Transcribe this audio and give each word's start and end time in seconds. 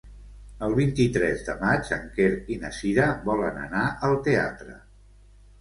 El 0.67 0.71
vint-i-tres 0.79 1.43
de 1.49 1.55
maig 1.59 1.91
en 1.97 2.09
Quer 2.17 2.29
i 2.55 2.57
na 2.63 2.71
Cira 2.79 3.05
volen 3.31 3.63
anar 3.67 3.85
al 4.09 4.19
teatre. 4.31 4.79